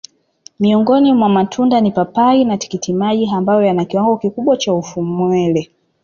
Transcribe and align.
Miongoni 0.59 1.13
mwa 1.13 1.29
matunda 1.29 1.81
ni 1.81 1.91
papai 1.91 2.45
na 2.45 2.57
tikitimaji 2.57 3.29
ambayo 3.33 3.61
yana 3.61 3.85
kiwango 3.85 4.17
kikubwa 4.17 4.57
cha 4.57 4.73
ufumwele 4.73 5.71